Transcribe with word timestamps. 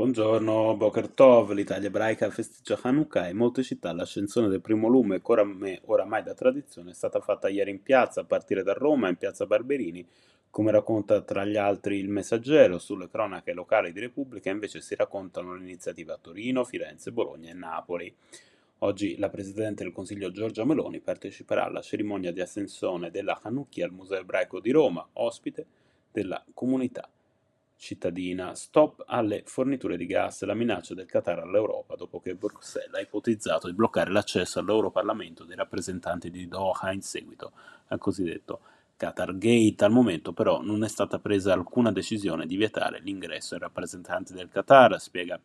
Buongiorno, 0.00 0.78
Boker 0.78 1.08
Tov, 1.10 1.52
l'Italia 1.52 1.88
ebraica 1.88 2.30
festeggia 2.30 2.78
Hanukkah 2.80 3.26
e 3.26 3.32
in 3.32 3.36
molte 3.36 3.62
città 3.62 3.92
l'ascensione 3.92 4.48
del 4.48 4.62
primo 4.62 4.88
lume, 4.88 5.20
che 5.20 5.80
oramai, 5.84 6.22
da 6.22 6.32
tradizione, 6.32 6.92
è 6.92 6.94
stata 6.94 7.20
fatta 7.20 7.50
ieri 7.50 7.70
in 7.70 7.82
piazza, 7.82 8.22
a 8.22 8.24
partire 8.24 8.62
da 8.62 8.72
Roma, 8.72 9.10
in 9.10 9.16
piazza 9.16 9.44
Barberini, 9.44 10.02
come 10.48 10.70
racconta 10.70 11.20
tra 11.20 11.44
gli 11.44 11.58
altri 11.58 11.98
il 11.98 12.08
Messaggero, 12.08 12.78
sulle 12.78 13.10
cronache 13.10 13.52
locali 13.52 13.92
di 13.92 14.00
Repubblica 14.00 14.48
invece 14.48 14.80
si 14.80 14.94
raccontano 14.94 15.52
le 15.52 15.60
iniziative 15.60 16.14
a 16.14 16.18
Torino, 16.18 16.64
Firenze, 16.64 17.12
Bologna 17.12 17.50
e 17.50 17.54
Napoli. 17.54 18.16
Oggi 18.78 19.18
la 19.18 19.28
Presidente 19.28 19.84
del 19.84 19.92
Consiglio 19.92 20.30
Giorgia 20.30 20.64
Meloni 20.64 21.00
parteciperà 21.00 21.66
alla 21.66 21.82
cerimonia 21.82 22.32
di 22.32 22.40
ascensione 22.40 23.10
della 23.10 23.38
Hanukkah 23.42 23.84
al 23.84 23.92
Museo 23.92 24.20
Ebraico 24.20 24.60
di 24.60 24.70
Roma, 24.70 25.06
ospite 25.12 25.66
della 26.10 26.42
comunità 26.54 27.06
cittadina. 27.80 28.54
Stop 28.54 29.04
alle 29.06 29.42
forniture 29.46 29.96
di 29.96 30.04
gas, 30.04 30.44
la 30.44 30.54
minaccia 30.54 30.94
del 30.94 31.06
Qatar 31.06 31.38
all'Europa 31.38 31.96
dopo 31.96 32.20
che 32.20 32.34
Bruxelles 32.34 32.92
ha 32.92 33.00
ipotizzato 33.00 33.68
di 33.68 33.72
bloccare 33.72 34.10
l'accesso 34.10 34.60
all'Europarlamento 34.60 35.44
dei 35.44 35.56
rappresentanti 35.56 36.30
di 36.30 36.46
Doha 36.46 36.92
in 36.92 37.00
seguito 37.00 37.52
al 37.88 37.98
cosiddetto 37.98 38.60
Qatar 38.98 39.36
Gate. 39.38 39.82
Al 39.82 39.92
momento 39.92 40.34
però 40.34 40.60
non 40.60 40.84
è 40.84 40.88
stata 40.88 41.18
presa 41.18 41.54
alcuna 41.54 41.90
decisione 41.90 42.46
di 42.46 42.56
vietare 42.56 43.00
l'ingresso 43.00 43.54
ai 43.54 43.60
rappresentanti 43.60 44.34
del 44.34 44.50
Qatar, 44.50 45.00
spiega 45.00 45.40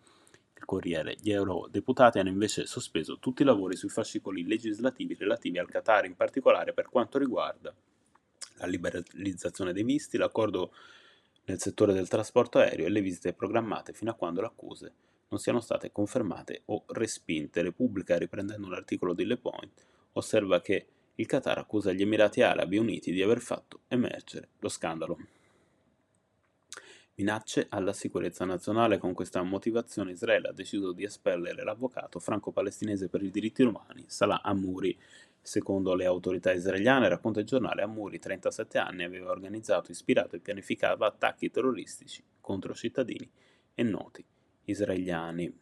il 0.57 0.65
Corriere. 0.65 1.15
Gli 1.17 1.31
eurodeputati 1.31 2.19
hanno 2.19 2.29
invece 2.29 2.65
sospeso 2.65 3.17
tutti 3.17 3.43
i 3.43 3.45
lavori 3.45 3.77
sui 3.77 3.89
fascicoli 3.89 4.45
legislativi 4.45 5.15
relativi 5.15 5.57
al 5.57 5.69
Qatar, 5.69 6.03
in 6.03 6.17
particolare 6.17 6.73
per 6.73 6.89
quanto 6.89 7.17
riguarda 7.17 7.73
la 8.57 8.67
liberalizzazione 8.67 9.71
dei 9.71 9.83
visti, 9.83 10.17
l'accordo 10.17 10.71
nel 11.45 11.59
settore 11.59 11.93
del 11.93 12.07
trasporto 12.07 12.59
aereo 12.59 12.87
e 12.87 12.89
le 12.89 13.01
visite 13.01 13.33
programmate 13.33 13.93
fino 13.93 14.11
a 14.11 14.15
quando 14.15 14.41
le 14.41 14.47
accuse 14.47 14.93
non 15.27 15.39
siano 15.39 15.59
state 15.59 15.91
confermate 15.91 16.61
o 16.65 16.83
respinte. 16.87 17.61
Repubblica, 17.61 18.17
riprendendo 18.17 18.67
un 18.67 18.73
articolo 18.73 19.13
di 19.13 19.25
Le 19.25 19.37
Point, 19.37 19.85
osserva 20.13 20.61
che 20.61 20.85
il 21.15 21.25
Qatar 21.25 21.57
accusa 21.57 21.91
gli 21.91 22.01
Emirati 22.01 22.41
Arabi 22.41 22.77
Uniti 22.77 23.11
di 23.11 23.21
aver 23.21 23.39
fatto 23.39 23.81
emergere 23.87 24.49
lo 24.59 24.69
scandalo. 24.69 25.17
Minacce 27.15 27.67
alla 27.69 27.93
sicurezza 27.93 28.43
nazionale. 28.43 28.97
Con 28.97 29.13
questa 29.13 29.41
motivazione 29.41 30.11
Israele 30.11 30.49
ha 30.49 30.53
deciso 30.53 30.91
di 30.91 31.05
espellere 31.05 31.63
l'avvocato 31.63 32.19
franco-palestinese 32.19 33.07
per 33.07 33.23
i 33.23 33.31
diritti 33.31 33.63
umani 33.63 34.03
Salah 34.07 34.41
Amouri 34.43 34.97
Secondo 35.45 35.93
le 35.93 36.05
autorità 36.05 36.51
israeliane, 36.53 37.07
racconta 37.07 37.39
il 37.39 37.45
giornale, 37.45 37.83
Amuri, 37.83 38.17
37 38.17 38.79
anni, 38.79 39.03
aveva 39.03 39.29
organizzato, 39.29 39.91
ispirato 39.91 40.35
e 40.35 40.39
pianificato 40.39 41.03
attacchi 41.03 41.51
terroristici 41.51 42.23
contro 42.41 42.73
cittadini 42.73 43.29
e 43.75 43.83
noti 43.83 44.25
israeliani. 44.63 45.55